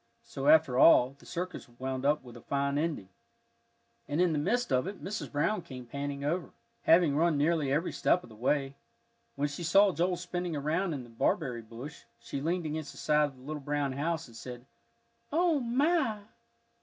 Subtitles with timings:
[0.23, 3.09] So after all, the circus wound up with a fine ending.
[4.07, 5.31] And in the midst of it Mrs.
[5.31, 6.53] Brown came panting over,
[6.85, 8.73] having run nearly every step of the way.
[9.35, 13.25] When she saw Joel spinning around in The Barberry Bush, she leaned against the side
[13.27, 14.65] of the little brown house, and said,
[15.31, 16.21] "O my!"